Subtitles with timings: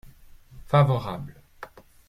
[0.71, 1.35] Favorable.